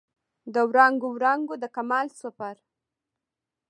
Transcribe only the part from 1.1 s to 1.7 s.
وړانګو د